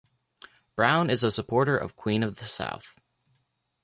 [0.75, 2.97] Brown is a supporter of Queen of the South.